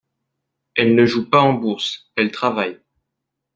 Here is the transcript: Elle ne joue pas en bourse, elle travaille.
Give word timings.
Elle 0.73 0.95
ne 0.95 1.05
joue 1.05 1.29
pas 1.29 1.41
en 1.43 1.53
bourse, 1.53 2.09
elle 2.15 2.31
travaille. 2.31 2.79